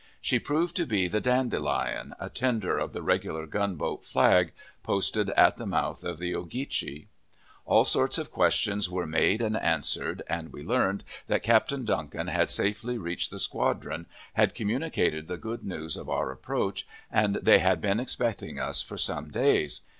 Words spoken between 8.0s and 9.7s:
of questions were made and